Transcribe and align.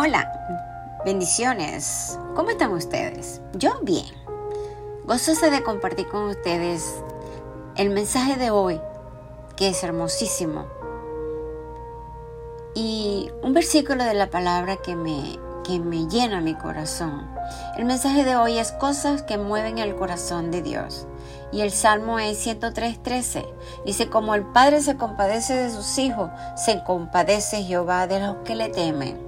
Hola, 0.00 0.30
bendiciones. 1.04 2.20
¿Cómo 2.36 2.50
están 2.50 2.70
ustedes? 2.70 3.40
Yo 3.54 3.80
bien. 3.82 4.06
Gozosa 5.02 5.50
de 5.50 5.64
compartir 5.64 6.06
con 6.06 6.28
ustedes 6.28 7.02
el 7.74 7.90
mensaje 7.90 8.36
de 8.36 8.52
hoy, 8.52 8.80
que 9.56 9.70
es 9.70 9.82
hermosísimo. 9.82 10.66
Y 12.76 13.28
un 13.42 13.54
versículo 13.54 14.04
de 14.04 14.14
la 14.14 14.30
palabra 14.30 14.76
que 14.76 14.94
me, 14.94 15.36
que 15.64 15.80
me 15.80 16.06
llena 16.06 16.40
mi 16.40 16.54
corazón. 16.54 17.28
El 17.76 17.84
mensaje 17.84 18.24
de 18.24 18.36
hoy 18.36 18.56
es 18.56 18.70
cosas 18.70 19.24
que 19.24 19.36
mueven 19.36 19.78
el 19.78 19.96
corazón 19.96 20.52
de 20.52 20.62
Dios. 20.62 21.08
Y 21.50 21.62
el 21.62 21.72
Salmo 21.72 22.20
es 22.20 22.46
103.13. 22.46 23.44
Dice, 23.84 24.08
como 24.08 24.36
el 24.36 24.44
Padre 24.44 24.80
se 24.80 24.96
compadece 24.96 25.54
de 25.54 25.70
sus 25.72 25.98
hijos, 25.98 26.30
se 26.54 26.84
compadece 26.84 27.64
Jehová 27.64 28.06
de 28.06 28.20
los 28.20 28.36
que 28.44 28.54
le 28.54 28.68
temen. 28.68 29.27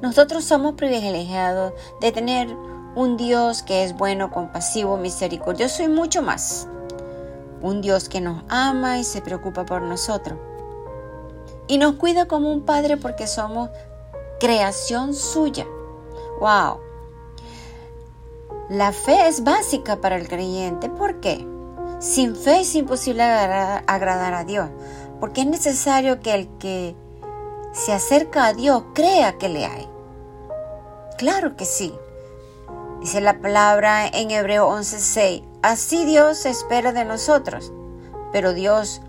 Nosotros 0.00 0.44
somos 0.44 0.74
privilegiados 0.74 1.72
de 2.00 2.12
tener 2.12 2.48
un 2.94 3.16
Dios 3.16 3.62
que 3.62 3.84
es 3.84 3.96
bueno, 3.96 4.30
compasivo, 4.30 4.96
misericordioso 4.96 5.82
y 5.82 5.88
mucho 5.88 6.22
más. 6.22 6.68
Un 7.60 7.80
Dios 7.80 8.08
que 8.08 8.20
nos 8.20 8.44
ama 8.48 8.98
y 8.98 9.04
se 9.04 9.22
preocupa 9.22 9.66
por 9.66 9.82
nosotros. 9.82 10.38
Y 11.66 11.78
nos 11.78 11.96
cuida 11.96 12.26
como 12.26 12.52
un 12.52 12.62
padre 12.62 12.96
porque 12.96 13.26
somos 13.26 13.70
creación 14.38 15.14
suya. 15.14 15.66
¡Wow! 16.40 16.80
La 18.68 18.92
fe 18.92 19.26
es 19.26 19.42
básica 19.42 20.00
para 20.00 20.16
el 20.16 20.28
creyente. 20.28 20.88
¿Por 20.88 21.20
qué? 21.20 21.46
Sin 21.98 22.36
fe 22.36 22.60
es 22.60 22.74
imposible 22.76 23.24
agradar 23.24 24.34
a 24.34 24.44
Dios, 24.44 24.68
porque 25.18 25.40
es 25.40 25.46
necesario 25.48 26.20
que 26.20 26.34
el 26.34 26.48
que 26.58 26.94
se 27.78 27.92
acerca 27.92 28.46
a 28.46 28.54
Dios 28.54 28.82
crea 28.92 29.38
que 29.38 29.48
le 29.48 29.64
hay. 29.64 29.88
Claro 31.16 31.56
que 31.56 31.64
sí. 31.64 31.94
Dice 33.00 33.20
la 33.20 33.40
palabra 33.40 34.06
en 34.08 34.32
Hebreo 34.32 34.68
11:6, 34.68 35.44
así 35.62 36.04
Dios 36.04 36.44
espera 36.44 36.92
de 36.92 37.04
nosotros, 37.04 37.72
pero 38.32 38.52
Dios 38.52 39.00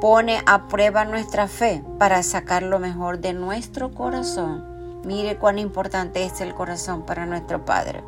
pone 0.00 0.40
a 0.46 0.68
prueba 0.68 1.04
nuestra 1.04 1.48
fe 1.48 1.82
para 1.98 2.22
sacar 2.22 2.62
lo 2.62 2.78
mejor 2.78 3.18
de 3.18 3.32
nuestro 3.32 3.92
corazón. 3.92 5.00
Mire 5.04 5.36
cuán 5.36 5.58
importante 5.58 6.24
es 6.24 6.40
el 6.40 6.54
corazón 6.54 7.02
para 7.02 7.26
nuestro 7.26 7.64
Padre. 7.64 8.04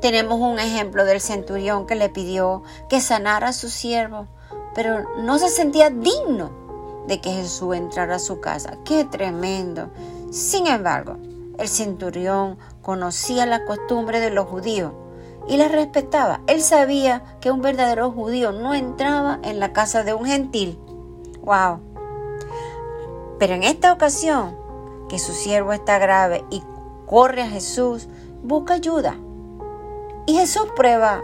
Tenemos 0.00 0.40
un 0.40 0.58
ejemplo 0.58 1.04
del 1.04 1.20
centurión 1.20 1.86
que 1.86 1.94
le 1.94 2.08
pidió 2.08 2.62
que 2.88 3.02
sanara 3.02 3.48
a 3.48 3.52
su 3.52 3.68
siervo, 3.68 4.28
pero 4.74 5.04
no 5.18 5.38
se 5.38 5.50
sentía 5.50 5.90
digno 5.90 6.67
de 7.08 7.20
que 7.20 7.32
Jesús 7.32 7.74
entrara 7.74 8.16
a 8.16 8.20
su 8.20 8.40
casa. 8.40 8.76
¡Qué 8.84 9.04
tremendo! 9.04 9.90
Sin 10.30 10.66
embargo, 10.66 11.16
el 11.58 11.68
centurión 11.68 12.58
conocía 12.82 13.46
la 13.46 13.64
costumbre 13.64 14.20
de 14.20 14.30
los 14.30 14.46
judíos 14.46 14.92
y 15.48 15.56
la 15.56 15.68
respetaba. 15.68 16.42
Él 16.46 16.60
sabía 16.60 17.24
que 17.40 17.50
un 17.50 17.62
verdadero 17.62 18.12
judío 18.12 18.52
no 18.52 18.74
entraba 18.74 19.40
en 19.42 19.58
la 19.58 19.72
casa 19.72 20.04
de 20.04 20.14
un 20.14 20.26
gentil. 20.26 20.78
¡Wow! 21.40 21.80
Pero 23.38 23.54
en 23.54 23.62
esta 23.64 23.92
ocasión, 23.92 24.54
que 25.08 25.18
su 25.18 25.32
siervo 25.32 25.72
está 25.72 25.98
grave 25.98 26.44
y 26.50 26.62
corre 27.06 27.42
a 27.42 27.48
Jesús, 27.48 28.06
busca 28.42 28.74
ayuda. 28.74 29.16
Y 30.26 30.34
Jesús 30.34 30.66
prueba 30.76 31.22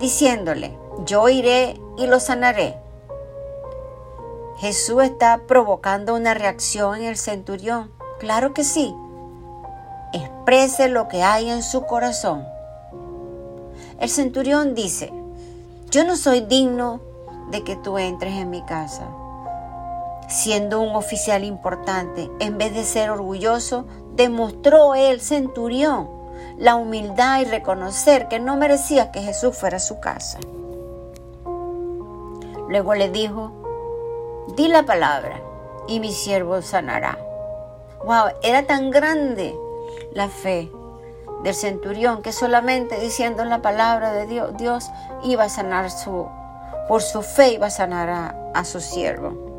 diciéndole, 0.00 0.78
yo 1.04 1.28
iré 1.28 1.78
y 1.98 2.06
lo 2.06 2.18
sanaré. 2.18 2.78
Jesús 4.62 5.02
está 5.02 5.40
provocando 5.48 6.14
una 6.14 6.34
reacción 6.34 6.94
en 7.00 7.06
el 7.06 7.16
centurión. 7.16 7.90
Claro 8.20 8.54
que 8.54 8.62
sí. 8.62 8.94
Exprese 10.12 10.88
lo 10.88 11.08
que 11.08 11.24
hay 11.24 11.50
en 11.50 11.64
su 11.64 11.84
corazón. 11.84 12.46
El 13.98 14.08
centurión 14.08 14.76
dice, 14.76 15.12
yo 15.90 16.04
no 16.04 16.16
soy 16.16 16.42
digno 16.42 17.00
de 17.50 17.64
que 17.64 17.74
tú 17.74 17.98
entres 17.98 18.34
en 18.34 18.50
mi 18.50 18.62
casa. 18.62 19.08
Siendo 20.28 20.80
un 20.80 20.94
oficial 20.94 21.42
importante, 21.42 22.30
en 22.38 22.56
vez 22.56 22.72
de 22.72 22.84
ser 22.84 23.10
orgulloso, 23.10 23.84
demostró 24.14 24.94
el 24.94 25.20
centurión 25.20 26.08
la 26.56 26.76
humildad 26.76 27.40
y 27.40 27.46
reconocer 27.46 28.28
que 28.28 28.38
no 28.38 28.56
merecía 28.56 29.10
que 29.10 29.22
Jesús 29.22 29.56
fuera 29.56 29.78
a 29.78 29.80
su 29.80 29.98
casa. 29.98 30.38
Luego 32.68 32.94
le 32.94 33.10
dijo, 33.10 33.61
di 34.48 34.68
la 34.68 34.84
palabra 34.84 35.40
y 35.88 36.00
mi 36.00 36.12
siervo 36.12 36.62
sanará. 36.62 37.18
Wow, 38.04 38.32
era 38.42 38.64
tan 38.64 38.90
grande 38.90 39.54
la 40.12 40.28
fe 40.28 40.70
del 41.42 41.54
centurión 41.54 42.22
que 42.22 42.32
solamente 42.32 43.00
diciendo 43.00 43.44
la 43.44 43.62
palabra 43.62 44.12
de 44.12 44.26
Dios, 44.26 44.56
Dios 44.56 44.90
iba 45.24 45.44
a 45.44 45.48
sanar 45.48 45.90
su, 45.90 46.28
por 46.88 47.02
su 47.02 47.22
fe 47.22 47.54
iba 47.54 47.66
a 47.66 47.70
sanar 47.70 48.08
a, 48.08 48.36
a 48.54 48.64
su 48.64 48.80
siervo 48.80 49.50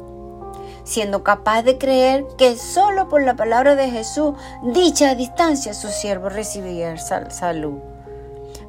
siendo 0.83 1.23
capaz 1.23 1.63
de 1.63 1.77
creer 1.77 2.25
que 2.38 2.57
solo 2.57 3.07
por 3.07 3.23
la 3.23 3.35
palabra 3.35 3.75
de 3.75 3.89
Jesús, 3.89 4.33
dicha 4.63 5.15
distancia, 5.15 5.73
su 5.73 5.88
siervo 5.88 6.29
recibiría 6.29 6.97
salud. 6.97 7.79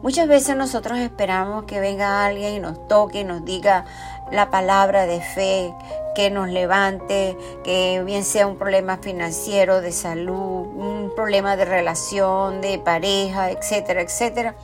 Muchas 0.02 0.28
veces 0.28 0.54
nosotros 0.56 0.98
esperamos 0.98 1.64
que 1.64 1.80
venga 1.80 2.24
alguien 2.24 2.54
y 2.54 2.60
nos 2.60 2.86
toque 2.88 3.20
y 3.20 3.24
nos 3.24 3.44
diga 3.44 3.86
la 4.30 4.50
palabra 4.50 5.06
de 5.06 5.20
fe, 5.20 5.74
que 6.14 6.30
nos 6.30 6.48
levante, 6.48 7.36
que 7.64 8.02
bien 8.04 8.24
sea 8.24 8.46
un 8.46 8.56
problema 8.56 8.98
financiero, 8.98 9.80
de 9.80 9.92
salud, 9.92 10.66
un 10.76 11.12
problema 11.14 11.56
de 11.56 11.64
relación, 11.64 12.60
de 12.60 12.78
pareja, 12.78 13.50
etcétera, 13.50 14.02
etcétera. 14.02 14.54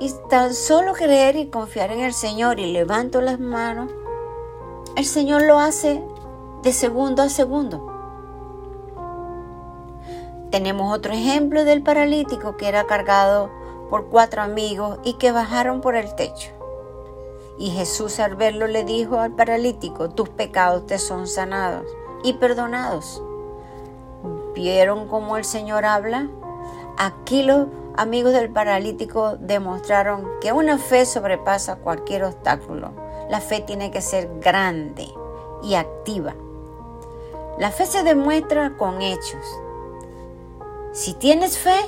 Y 0.00 0.12
tan 0.28 0.52
solo 0.52 0.92
creer 0.92 1.36
y 1.36 1.48
confiar 1.48 1.90
en 1.90 2.00
el 2.00 2.12
Señor 2.12 2.60
y 2.60 2.72
levanto 2.72 3.20
las 3.20 3.38
manos, 3.38 3.90
el 4.96 5.04
Señor 5.04 5.42
lo 5.42 5.58
hace 5.58 6.02
de 6.62 6.72
segundo 6.72 7.22
a 7.22 7.28
segundo. 7.28 7.92
Tenemos 10.50 10.94
otro 10.94 11.12
ejemplo 11.12 11.64
del 11.64 11.82
paralítico 11.82 12.56
que 12.56 12.68
era 12.68 12.84
cargado 12.84 13.50
por 13.90 14.06
cuatro 14.06 14.42
amigos 14.42 14.98
y 15.04 15.14
que 15.14 15.32
bajaron 15.32 15.80
por 15.80 15.96
el 15.96 16.14
techo. 16.14 16.55
Y 17.58 17.70
Jesús 17.70 18.20
al 18.20 18.36
verlo 18.36 18.66
le 18.66 18.84
dijo 18.84 19.18
al 19.18 19.32
paralítico, 19.32 20.10
tus 20.10 20.28
pecados 20.28 20.86
te 20.86 20.98
son 20.98 21.26
sanados 21.26 21.86
y 22.22 22.34
perdonados. 22.34 23.22
¿Vieron 24.54 25.08
cómo 25.08 25.36
el 25.36 25.44
Señor 25.44 25.84
habla? 25.84 26.28
Aquí 26.98 27.42
los 27.42 27.66
amigos 27.96 28.32
del 28.32 28.50
paralítico 28.50 29.36
demostraron 29.38 30.26
que 30.40 30.52
una 30.52 30.78
fe 30.78 31.06
sobrepasa 31.06 31.76
cualquier 31.76 32.24
obstáculo. 32.24 32.90
La 33.30 33.40
fe 33.40 33.60
tiene 33.60 33.90
que 33.90 34.00
ser 34.00 34.28
grande 34.40 35.08
y 35.62 35.74
activa. 35.74 36.34
La 37.58 37.70
fe 37.70 37.86
se 37.86 38.02
demuestra 38.02 38.76
con 38.76 39.00
hechos. 39.00 39.44
Si 40.92 41.14
tienes 41.14 41.58
fe, 41.58 41.78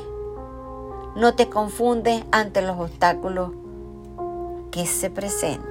no 1.14 1.34
te 1.34 1.48
confundes 1.48 2.24
ante 2.30 2.62
los 2.62 2.78
obstáculos 2.78 3.52
se 4.86 5.10
presentan. 5.10 5.68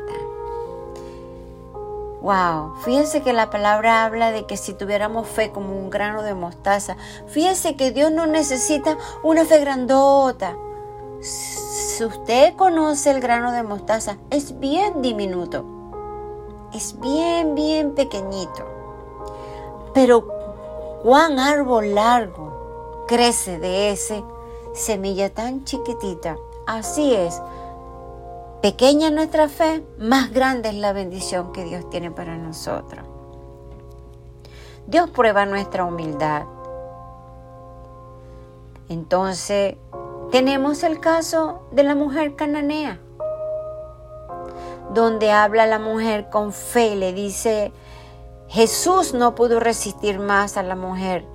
Wow, 2.22 2.73
fíjense 2.84 3.22
que 3.22 3.31
la 3.31 3.50
palabra 3.50 4.03
habla 4.03 4.31
de 4.31 4.45
que 4.45 4.57
si 4.57 4.73
tuviéramos 4.73 5.28
fe 5.28 5.51
como 5.51 5.78
un 5.78 5.90
grano 5.90 6.23
de 6.23 6.34
mostaza, 6.34 6.97
fíjense 7.28 7.75
que 7.75 7.91
Dios 7.91 8.12
no 8.12 8.25
necesita 8.25 8.97
una 9.23 9.45
fe 9.45 9.59
grandota. 9.59 10.57
Si 11.22 12.03
usted 12.03 12.56
conoce 12.56 13.12
el 13.12 13.22
grano 13.22 13.51
de 13.51 13.63
mostaza, 13.63 14.18
es 14.29 14.59
bien 14.59 15.01
diminuto, 15.01 15.63
es 16.74 17.00
bien, 17.00 17.56
bien 17.56 17.95
pequeñito. 17.95 18.66
Pero 19.94 20.28
cuán 21.03 21.39
árbol 21.39 21.95
largo 21.95 23.06
crece 23.07 23.59
de 23.59 23.92
ese 23.92 24.24
semilla 24.74 25.33
tan 25.33 25.63
chiquitita. 25.63 26.38
Así 26.65 27.13
es. 27.13 27.42
Pequeña 28.62 29.12
nuestra 29.12 29.50
fe, 29.50 29.86
más 30.00 30.31
grande 30.33 30.69
es 30.69 30.75
la 30.75 30.92
bendición 30.92 31.51
que 31.54 31.63
Dios 31.63 31.88
tiene 31.92 32.09
para 32.09 32.38
nosotros. 32.38 33.06
Dios 34.88 35.12
prueba 35.12 35.45
nuestra 35.45 35.86
humildad. 35.86 36.44
Entonces, 38.89 39.75
tenemos 40.31 40.81
el 40.81 41.00
caso 41.00 41.68
de 41.71 41.83
la 41.83 41.94
mujer 41.94 42.36
cananea, 42.36 43.00
donde 44.92 45.31
habla 45.31 45.68
la 45.68 45.77
mujer 45.77 46.30
con 46.31 46.51
fe 46.51 46.94
y 46.94 46.95
le 46.95 47.13
dice, 47.13 47.71
Jesús 48.48 49.13
no 49.13 49.36
pudo 49.36 49.59
resistir 49.59 50.18
más 50.19 50.57
a 50.57 50.63
la 50.63 50.75
mujer, 50.75 51.25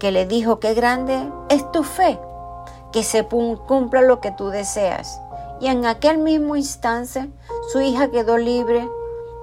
que 0.00 0.10
le 0.10 0.26
dijo, 0.26 0.58
qué 0.58 0.74
grande 0.74 1.30
es 1.48 1.70
tu 1.70 1.84
fe, 1.84 2.18
que 2.92 3.04
se 3.04 3.24
cumpla 3.26 4.02
lo 4.02 4.20
que 4.20 4.32
tú 4.32 4.48
deseas. 4.48 5.20
Y 5.60 5.66
en 5.68 5.84
aquel 5.84 6.18
mismo 6.18 6.56
instante 6.56 7.30
su 7.70 7.80
hija 7.80 8.10
quedó 8.10 8.38
libre 8.38 8.88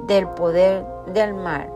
del 0.02 0.28
poder 0.30 0.86
del 1.14 1.34
mal. 1.34 1.72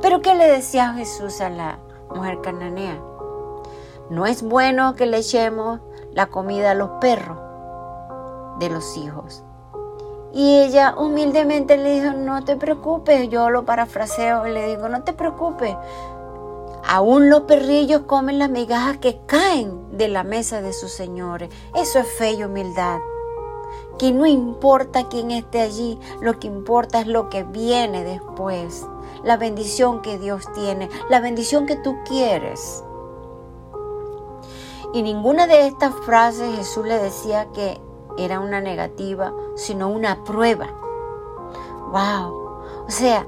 Pero 0.00 0.22
¿qué 0.22 0.34
le 0.34 0.46
decía 0.46 0.94
Jesús 0.94 1.40
a 1.40 1.50
la 1.50 1.78
mujer 2.14 2.40
cananea? 2.40 3.00
No 4.08 4.24
es 4.26 4.42
bueno 4.42 4.94
que 4.94 5.06
le 5.06 5.18
echemos 5.18 5.80
la 6.12 6.26
comida 6.26 6.70
a 6.70 6.74
los 6.74 6.90
perros 7.00 7.38
de 8.58 8.70
los 8.70 8.96
hijos. 8.96 9.42
Y 10.32 10.58
ella 10.58 10.94
humildemente 10.96 11.76
le 11.76 12.00
dijo, 12.00 12.16
no 12.16 12.44
te 12.44 12.56
preocupes, 12.56 13.28
yo 13.30 13.50
lo 13.50 13.64
parafraseo 13.64 14.46
y 14.46 14.52
le 14.52 14.68
digo, 14.68 14.88
no 14.88 15.02
te 15.02 15.12
preocupes. 15.12 15.74
Aún 16.88 17.30
los 17.30 17.42
perrillos 17.42 18.02
comen 18.02 18.38
las 18.38 18.50
migajas 18.50 18.98
que 18.98 19.18
caen 19.26 19.96
de 19.96 20.08
la 20.08 20.22
mesa 20.24 20.60
de 20.60 20.72
sus 20.72 20.92
señores. 20.92 21.50
Eso 21.74 21.98
es 21.98 22.06
fe 22.06 22.32
y 22.32 22.44
humildad. 22.44 22.98
Que 23.98 24.12
no 24.12 24.26
importa 24.26 25.08
quién 25.08 25.30
esté 25.30 25.60
allí, 25.60 25.98
lo 26.20 26.38
que 26.38 26.46
importa 26.46 27.00
es 27.00 27.06
lo 27.06 27.30
que 27.30 27.44
viene 27.44 28.04
después. 28.04 28.86
La 29.24 29.36
bendición 29.36 30.02
que 30.02 30.18
Dios 30.18 30.44
tiene, 30.54 30.88
la 31.08 31.20
bendición 31.20 31.66
que 31.66 31.76
tú 31.76 31.96
quieres. 32.06 32.84
Y 34.92 35.02
ninguna 35.02 35.46
de 35.46 35.66
estas 35.66 35.94
frases 36.04 36.56
Jesús 36.56 36.86
le 36.86 36.98
decía 36.98 37.48
que 37.52 37.80
era 38.18 38.40
una 38.40 38.60
negativa, 38.60 39.32
sino 39.54 39.88
una 39.88 40.24
prueba. 40.24 40.68
¡Wow! 41.90 42.46
O 42.86 42.90
sea, 42.90 43.26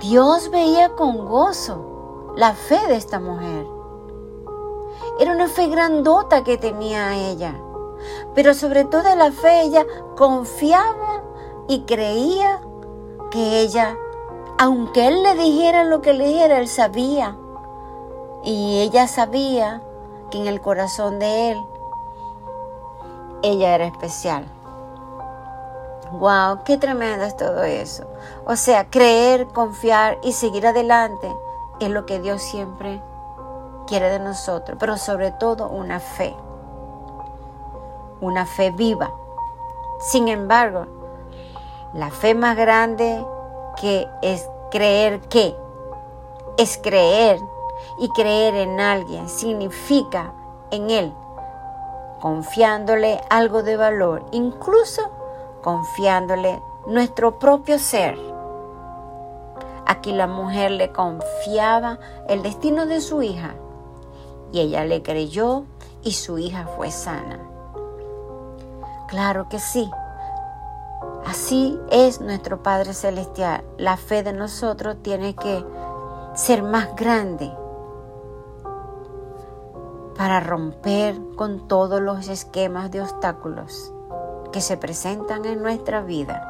Dios 0.00 0.50
veía 0.50 0.94
con 0.96 1.28
gozo 1.28 2.32
la 2.36 2.54
fe 2.54 2.78
de 2.88 2.96
esta 2.96 3.20
mujer. 3.20 3.66
Era 5.20 5.32
una 5.32 5.48
fe 5.48 5.68
grandota 5.68 6.42
que 6.42 6.58
tenía 6.58 7.16
ella. 7.16 7.54
Pero 8.34 8.54
sobre 8.54 8.84
todo 8.84 9.14
la 9.14 9.32
fe 9.32 9.62
ella 9.62 9.86
confiaba 10.16 11.22
y 11.68 11.82
creía 11.82 12.60
que 13.30 13.60
ella, 13.60 13.96
aunque 14.58 15.08
él 15.08 15.22
le 15.22 15.34
dijera 15.34 15.84
lo 15.84 16.02
que 16.02 16.12
le 16.12 16.28
dijera, 16.28 16.58
él 16.58 16.68
sabía. 16.68 17.36
Y 18.44 18.80
ella 18.80 19.06
sabía 19.06 19.82
que 20.30 20.38
en 20.38 20.46
el 20.46 20.60
corazón 20.60 21.18
de 21.18 21.52
él 21.52 21.58
ella 23.42 23.74
era 23.74 23.86
especial. 23.86 24.44
¡Wow! 26.12 26.64
¡Qué 26.64 26.76
tremendo 26.76 27.24
es 27.24 27.36
todo 27.36 27.62
eso! 27.62 28.04
O 28.44 28.56
sea, 28.56 28.90
creer, 28.90 29.46
confiar 29.48 30.18
y 30.22 30.32
seguir 30.32 30.66
adelante 30.66 31.34
es 31.80 31.88
lo 31.88 32.04
que 32.06 32.20
Dios 32.20 32.42
siempre 32.42 33.02
quiere 33.86 34.10
de 34.10 34.18
nosotros, 34.18 34.76
pero 34.78 34.96
sobre 34.96 35.30
todo 35.32 35.68
una 35.68 36.00
fe, 36.00 36.36
una 38.22 38.46
fe 38.46 38.70
viva. 38.70 39.12
Sin 40.00 40.28
embargo, 40.28 40.86
la 41.92 42.10
fe 42.10 42.34
más 42.34 42.56
grande 42.56 43.22
que 43.78 44.08
es 44.22 44.48
creer 44.70 45.20
que, 45.28 45.54
es 46.56 46.78
creer 46.82 47.38
y 47.98 48.08
creer 48.10 48.54
en 48.54 48.80
alguien 48.80 49.28
significa 49.28 50.32
en 50.70 50.88
Él 50.88 51.12
confiándole 52.22 53.20
algo 53.30 53.64
de 53.64 53.76
valor, 53.76 54.24
incluso 54.30 55.02
confiándole 55.60 56.62
nuestro 56.86 57.40
propio 57.40 57.80
ser. 57.80 58.16
Aquí 59.86 60.12
la 60.12 60.28
mujer 60.28 60.70
le 60.70 60.92
confiaba 60.92 61.98
el 62.28 62.44
destino 62.44 62.86
de 62.86 63.00
su 63.00 63.22
hija 63.22 63.56
y 64.52 64.60
ella 64.60 64.84
le 64.84 65.02
creyó 65.02 65.64
y 66.04 66.12
su 66.12 66.38
hija 66.38 66.68
fue 66.76 66.92
sana. 66.92 67.40
Claro 69.12 69.46
que 69.50 69.58
sí. 69.58 69.90
Así 71.26 71.78
es 71.90 72.22
nuestro 72.22 72.62
Padre 72.62 72.94
Celestial. 72.94 73.62
La 73.76 73.98
fe 73.98 74.22
de 74.22 74.32
nosotros 74.32 74.96
tiene 75.02 75.34
que 75.34 75.62
ser 76.34 76.62
más 76.62 76.96
grande 76.96 77.52
para 80.16 80.40
romper 80.40 81.14
con 81.36 81.68
todos 81.68 82.00
los 82.00 82.26
esquemas 82.28 82.90
de 82.90 83.02
obstáculos 83.02 83.92
que 84.50 84.62
se 84.62 84.78
presentan 84.78 85.44
en 85.44 85.60
nuestra 85.60 86.00
vida. 86.00 86.48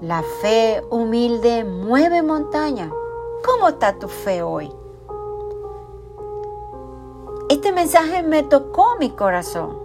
La 0.00 0.22
fe 0.40 0.84
humilde 0.88 1.64
mueve 1.64 2.22
montaña. 2.22 2.92
¿Cómo 3.44 3.70
está 3.70 3.98
tu 3.98 4.06
fe 4.06 4.40
hoy? 4.40 4.72
Este 7.54 7.70
mensaje 7.70 8.24
me 8.24 8.42
tocó 8.42 8.96
mi 8.98 9.10
corazón 9.10 9.78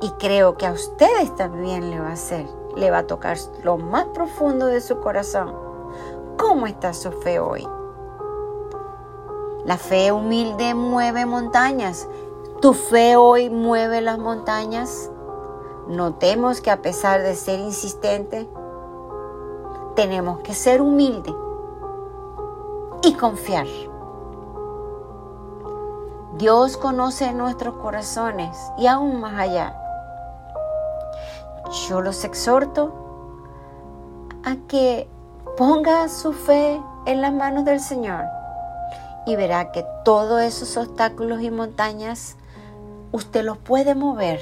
y 0.00 0.10
creo 0.10 0.56
que 0.56 0.64
a 0.64 0.70
ustedes 0.70 1.34
también 1.34 1.90
le 1.90 1.98
va 1.98 2.10
a 2.10 2.12
hacer, 2.12 2.46
le 2.76 2.88
va 2.88 2.98
a 2.98 3.06
tocar 3.08 3.36
lo 3.64 3.78
más 3.78 4.04
profundo 4.14 4.66
de 4.66 4.80
su 4.80 5.00
corazón. 5.00 5.52
¿Cómo 6.38 6.68
está 6.68 6.92
su 6.92 7.10
fe 7.10 7.40
hoy? 7.40 7.66
La 9.64 9.76
fe 9.76 10.12
humilde 10.12 10.74
mueve 10.74 11.26
montañas. 11.26 12.08
¿Tu 12.60 12.74
fe 12.74 13.16
hoy 13.16 13.50
mueve 13.50 14.00
las 14.00 14.20
montañas? 14.20 15.10
Notemos 15.88 16.60
que 16.60 16.70
a 16.70 16.80
pesar 16.80 17.22
de 17.22 17.34
ser 17.34 17.58
insistente, 17.58 18.48
tenemos 19.96 20.38
que 20.42 20.54
ser 20.54 20.80
humildes 20.80 21.34
y 23.02 23.14
confiar. 23.14 23.66
Dios 26.38 26.76
conoce 26.76 27.32
nuestros 27.32 27.76
corazones 27.76 28.54
y 28.76 28.88
aún 28.88 29.20
más 29.20 29.38
allá. 29.38 29.74
Yo 31.88 32.02
los 32.02 32.24
exhorto 32.24 32.92
a 34.44 34.56
que 34.68 35.08
ponga 35.56 36.10
su 36.10 36.34
fe 36.34 36.78
en 37.06 37.22
las 37.22 37.32
manos 37.32 37.64
del 37.64 37.80
Señor 37.80 38.24
y 39.24 39.34
verá 39.34 39.72
que 39.72 39.86
todos 40.04 40.42
esos 40.42 40.76
obstáculos 40.76 41.40
y 41.40 41.50
montañas 41.50 42.36
usted 43.12 43.42
los 43.42 43.56
puede 43.56 43.94
mover. 43.94 44.38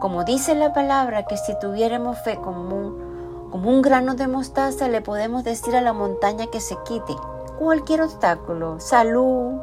Como 0.00 0.24
dice 0.24 0.56
la 0.56 0.72
palabra, 0.72 1.26
que 1.26 1.36
si 1.36 1.56
tuviéramos 1.60 2.18
fe 2.18 2.34
como 2.34 2.62
un, 2.76 3.48
como 3.52 3.70
un 3.70 3.80
grano 3.80 4.16
de 4.16 4.26
mostaza, 4.26 4.88
le 4.88 5.02
podemos 5.02 5.44
decir 5.44 5.76
a 5.76 5.80
la 5.80 5.92
montaña 5.92 6.48
que 6.48 6.58
se 6.58 6.76
quite 6.84 7.14
cualquier 7.58 8.02
obstáculo, 8.02 8.80
salud, 8.80 9.60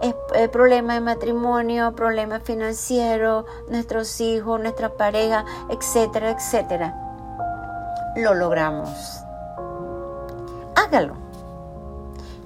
eh, 0.00 0.48
problema 0.48 0.94
de 0.94 1.00
matrimonio, 1.00 1.92
problema 1.92 2.38
financiero, 2.38 3.46
nuestros 3.68 4.20
hijos, 4.20 4.60
nuestra 4.60 4.90
pareja, 4.90 5.44
etcétera, 5.68 6.30
etcétera. 6.30 6.94
Lo 8.16 8.34
logramos. 8.34 9.24
Hágalo. 10.76 11.14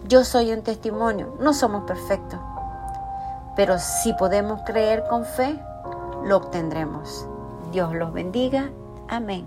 Yo 0.09 0.25
soy 0.25 0.52
un 0.52 0.62
testimonio, 0.62 1.35
no 1.40 1.54
somos 1.54 1.85
perfectos, 1.85 2.40
pero 3.57 3.78
si 3.78 4.12
podemos 4.14 4.61
creer 4.66 5.04
con 5.09 5.25
fe, 5.25 5.59
lo 6.25 6.38
obtendremos. 6.38 7.26
Dios 7.71 7.95
los 7.95 8.12
bendiga. 8.12 8.71
Amén. 9.09 9.47